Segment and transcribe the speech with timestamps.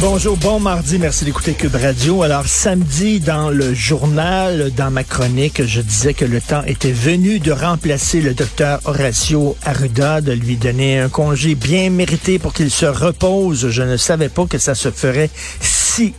[0.00, 2.22] Bonjour, bon mardi, merci d'écouter Cube Radio.
[2.22, 7.40] Alors samedi, dans le journal, dans ma chronique, je disais que le temps était venu
[7.40, 12.70] de remplacer le docteur Horacio Arruda, de lui donner un congé bien mérité pour qu'il
[12.70, 13.70] se repose.
[13.70, 15.30] Je ne savais pas que ça se ferait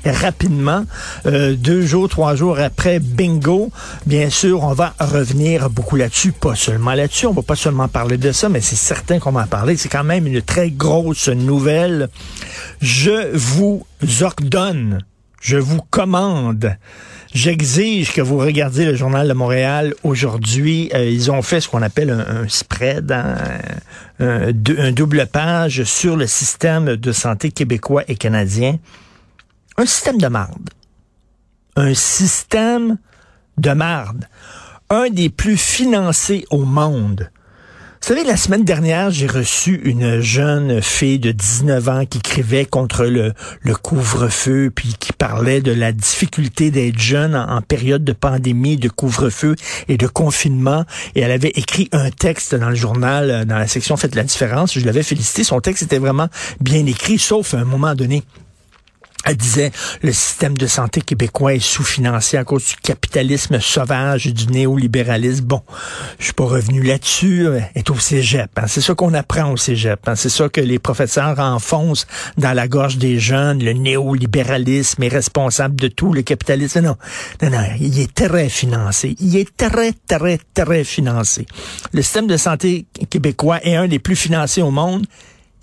[0.06, 0.86] rapidement.
[1.26, 3.72] Euh, deux jours, trois jours après, bingo.
[4.06, 7.28] Bien sûr, on va revenir beaucoup là-dessus, pas seulement là-dessus.
[7.28, 9.78] On va pas seulement parler de ça, mais c'est certain qu'on va en parler.
[9.78, 12.10] C'est quand même une très grosse nouvelle.
[12.82, 13.86] Je vous
[14.22, 15.00] ordonne,
[15.42, 16.76] je vous commande,
[17.34, 20.90] j'exige que vous regardiez le journal de Montréal aujourd'hui.
[20.94, 23.36] Euh, ils ont fait ce qu'on appelle un, spread, hein,
[24.20, 28.78] un, un double page sur le système de santé québécois et canadien.
[29.80, 30.70] Un système de marde.
[31.78, 32.98] Un système
[33.58, 34.26] de marde.
[34.90, 37.32] Un des plus financés au monde.
[38.02, 42.66] Vous savez, la semaine dernière, j'ai reçu une jeune fille de 19 ans qui écrivait
[42.66, 43.34] contre le,
[43.82, 49.56] couvre-feu, puis qui parlait de la difficulté d'être jeune en, période de pandémie, de couvre-feu
[49.88, 50.84] et de confinement.
[51.16, 54.24] Et elle avait écrit un texte dans le journal, euh, dans la section Faites la
[54.24, 54.78] différence.
[54.78, 55.46] Je l'avais félicité.
[55.46, 56.28] Son texte était vraiment
[56.60, 58.26] bien écrit, sauf à un moment donné.
[59.30, 64.32] Elle disait le système de santé québécois est sous-financé à cause du capitalisme sauvage et
[64.32, 65.46] du néolibéralisme.
[65.46, 65.62] Bon,
[66.18, 67.46] je suis pas revenu là-dessus.
[67.76, 68.50] Est au cégep.
[68.58, 68.66] Hein.
[68.66, 70.00] C'est ça qu'on apprend au cégep.
[70.08, 70.16] Hein.
[70.16, 72.08] C'est ça que les professeurs enfoncent
[72.40, 73.64] dans la gorge des jeunes.
[73.64, 76.12] Le néolibéralisme est responsable de tout.
[76.12, 76.96] Le capitalisme, non,
[77.44, 77.66] non, non.
[77.80, 79.16] Il est très financé.
[79.20, 81.46] Il est très, très, très financé.
[81.94, 85.06] Le système de santé québécois est un des plus financés au monde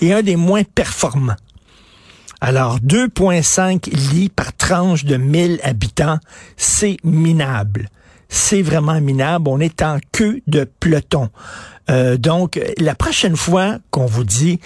[0.00, 1.34] et un des moins performants.
[2.48, 6.20] Alors, 2,5 lits par tranche de 1000 habitants,
[6.56, 7.88] c'est minable.
[8.28, 9.48] C'est vraiment minable.
[9.48, 11.28] On est en queue de peloton.
[11.88, 14.60] Euh, donc, la prochaine fois qu'on vous dit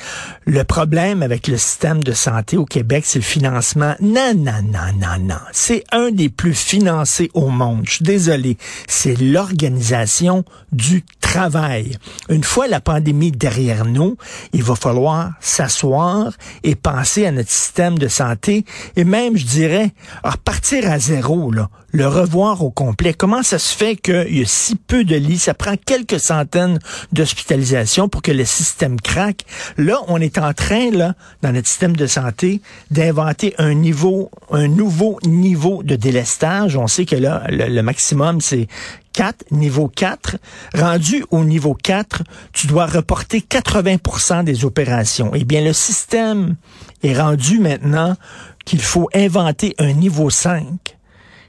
[0.46, 3.94] le problème avec le système de santé au Québec, c'est le financement.
[4.00, 5.40] Non, non, non, non, non.
[5.52, 7.82] C'est un des plus financés au monde.
[7.84, 8.56] Je suis désolé.
[8.88, 11.96] C'est l'organisation du travail.
[12.28, 14.16] Une fois la pandémie derrière nous,
[14.52, 16.32] il va falloir s'asseoir
[16.64, 18.64] et penser à notre système de santé
[18.96, 19.92] et même, je dirais,
[20.24, 23.14] repartir à zéro, là, le revoir au complet.
[23.14, 25.38] Comment ça se fait qu'il y a si peu de lits?
[25.38, 26.78] Ça prend quelques centaines
[27.12, 29.44] d'hospitalisation pour que le système craque.
[29.76, 32.60] Là, on est en train, là, dans notre système de santé,
[32.90, 36.76] d'inventer un niveau, un nouveau niveau de délestage.
[36.76, 38.68] On sait que là, le, maximum, c'est
[39.12, 40.36] 4, niveau 4.
[40.74, 42.22] Rendu au niveau 4,
[42.52, 45.32] tu dois reporter 80% des opérations.
[45.34, 46.56] Eh bien, le système
[47.02, 48.16] est rendu maintenant
[48.64, 50.64] qu'il faut inventer un niveau 5.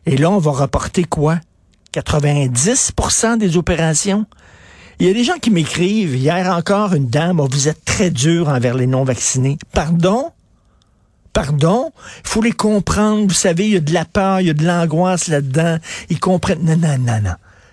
[0.05, 1.39] Et là, on va reporter quoi?
[1.93, 4.25] 90% des opérations?
[5.01, 8.11] Il y a des gens qui m'écrivent, hier encore, une dame, oh, vous êtes très
[8.11, 9.57] dur envers les non-vaccinés.
[9.73, 10.29] Pardon?
[11.33, 11.91] Pardon?
[12.23, 13.25] Il faut les comprendre.
[13.25, 15.79] Vous savez, il y a de la peur, il y a de l'angoisse là-dedans.
[16.11, 16.63] Ils comprennent.
[16.63, 17.31] Non.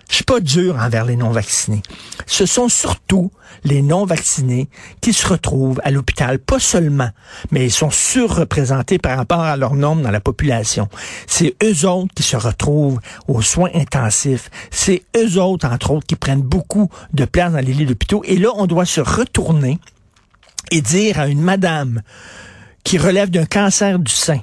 [0.09, 1.83] Je suis pas dur envers les non-vaccinés.
[2.25, 3.31] Ce sont surtout
[3.63, 4.67] les non-vaccinés
[5.01, 7.09] qui se retrouvent à l'hôpital, pas seulement,
[7.51, 10.89] mais ils sont surreprésentés par rapport à leur nombre dans la population.
[11.27, 14.49] C'est eux autres qui se retrouvent aux soins intensifs.
[14.71, 18.23] C'est eux autres, entre autres, qui prennent beaucoup de place dans les lits d'hôpitaux.
[18.25, 19.77] Et là, on doit se retourner
[20.71, 22.01] et dire à une madame
[22.83, 24.41] qui relève d'un cancer du sein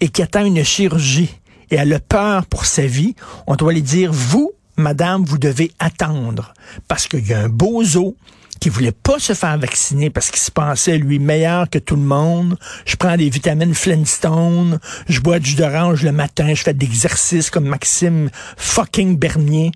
[0.00, 1.38] et qui attend une chirurgie
[1.70, 3.14] et a le peur pour sa vie,
[3.46, 6.52] on doit lui dire, vous, Madame, vous devez attendre
[6.88, 8.16] parce qu'il y a un bozo
[8.64, 12.02] qui voulait pas se faire vacciner parce qu'il se pensait, lui, meilleur que tout le
[12.02, 12.56] monde.
[12.86, 16.86] Je prends des vitamines Flintstone, je bois du jus d'orange le matin, je fais des
[16.86, 19.70] exercices comme Maxime fucking Bernier,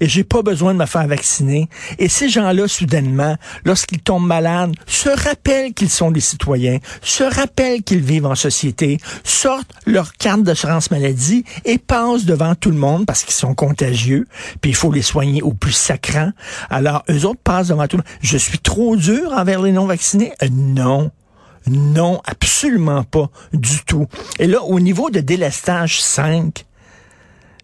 [0.00, 1.70] et j'ai pas besoin de me faire vacciner.
[1.98, 7.82] Et ces gens-là, soudainement, lorsqu'ils tombent malades, se rappellent qu'ils sont des citoyens, se rappellent
[7.82, 13.06] qu'ils vivent en société, sortent leur carte d'assurance maladie et passent devant tout le monde
[13.06, 14.26] parce qu'ils sont contagieux,
[14.60, 16.32] puis il faut les soigner au plus sacrant.
[16.68, 20.32] Alors, eux autres passent devant tout le monde je suis trop dur envers les non-vaccinés?
[20.42, 21.10] Euh, non.
[21.68, 24.06] Non, absolument pas du tout.
[24.38, 26.64] Et là, au niveau de délestage 5,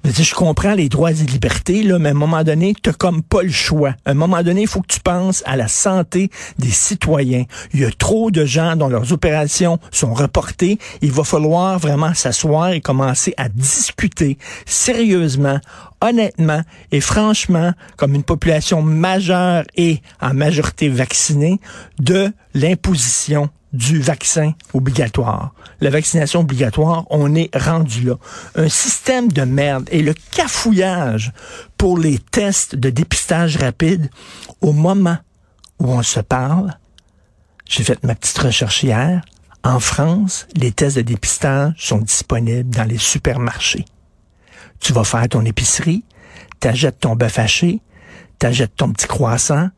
[0.05, 3.43] je comprends les droits et libertés, là, mais à un moment donné, tu comme pas
[3.43, 3.95] le choix.
[4.05, 7.45] À un moment donné, il faut que tu penses à la santé des citoyens.
[7.73, 10.79] Il y a trop de gens dont leurs opérations sont reportées.
[11.03, 15.61] Il va falloir vraiment s'asseoir et commencer à discuter sérieusement
[16.03, 21.61] honnêtement et franchement, comme une population majeure et en majorité vaccinée,
[21.99, 25.55] de l'imposition du vaccin obligatoire.
[25.81, 28.15] La vaccination obligatoire, on est rendu là.
[28.55, 31.33] Un système de merde et le cafouillage
[31.79, 34.11] pour les tests de dépistage rapide
[34.61, 35.17] au moment
[35.79, 36.77] où on se parle.
[37.67, 39.23] J'ai fait ma petite recherche hier.
[39.65, 43.87] En France, les tests de dépistage sont disponibles dans les supermarchés.
[44.81, 46.05] Tu vas faire ton épicerie,
[46.61, 47.81] t'achètes ton bœuf haché,
[48.39, 49.69] t'achètes ton petit croissant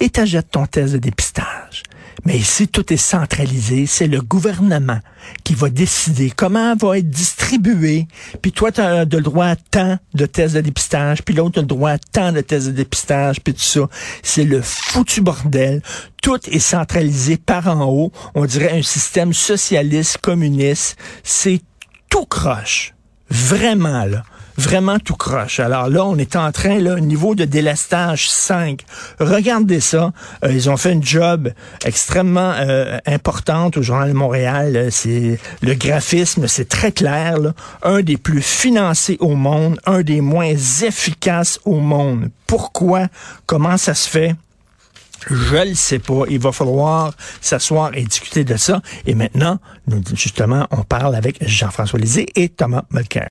[0.00, 1.82] et t'achètes ton test de dépistage.
[2.24, 3.86] Mais ici, tout est centralisé.
[3.86, 5.00] C'est le gouvernement
[5.44, 8.06] qui va décider comment va être distribué.
[8.40, 11.62] Puis toi, tu as le droit à tant de tests de dépistage, puis l'autre a
[11.62, 13.88] le droit à tant de tests de dépistage, puis tout ça.
[14.22, 15.82] C'est le foutu bordel.
[16.22, 18.12] Tout est centralisé par en haut.
[18.34, 20.96] On dirait un système socialiste, communiste.
[21.24, 21.60] C'est
[22.08, 22.94] tout croche.
[23.30, 24.22] Vraiment, là
[24.56, 25.60] vraiment tout croche.
[25.60, 28.82] Alors là, on est en train, là, niveau de délestage 5.
[29.20, 30.12] Regardez ça.
[30.44, 31.50] Euh, ils ont fait une job
[31.84, 34.88] extrêmement euh, importante au Journal de Montréal.
[34.90, 37.38] C'est le graphisme, c'est très clair.
[37.38, 37.52] Là.
[37.82, 42.30] Un des plus financés au monde, un des moins efficaces au monde.
[42.46, 43.08] Pourquoi?
[43.46, 44.34] Comment ça se fait?
[45.30, 46.24] Je le sais pas.
[46.28, 48.82] Il va falloir s'asseoir et discuter de ça.
[49.06, 53.20] Et maintenant, nous, justement, on parle avec Jean-François Lisée et Thomas Mulcair.